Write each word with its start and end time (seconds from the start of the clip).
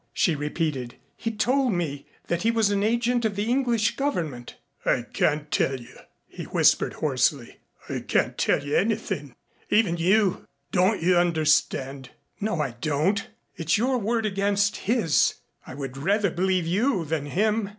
she 0.13 0.33
repeated. 0.33 0.95
"He 1.15 1.29
told 1.29 1.73
me 1.73 2.07
that 2.25 2.41
he 2.41 2.49
was 2.49 2.71
an 2.71 2.81
agent 2.81 3.23
of 3.23 3.35
the 3.35 3.43
English 3.47 3.95
Government." 3.97 4.55
"I 4.83 5.03
can't 5.03 5.51
tell 5.51 5.79
you," 5.79 5.95
he 6.27 6.45
whispered 6.45 6.93
hoarsely. 6.93 7.57
"I 7.87 7.99
can't 7.99 8.35
tell 8.35 8.63
you 8.63 8.75
anything 8.75 9.35
even 9.69 9.97
you. 9.97 10.47
Don't 10.71 11.03
you 11.03 11.17
understand?" 11.17 12.09
"No, 12.39 12.61
I 12.61 12.71
don't. 12.81 13.27
It's 13.55 13.77
your 13.77 13.99
word 13.99 14.25
against 14.25 14.75
his. 14.89 15.35
I 15.67 15.75
would 15.75 15.95
rather 15.95 16.31
believe 16.31 16.65
you 16.65 17.05
than 17.05 17.27
him. 17.27 17.69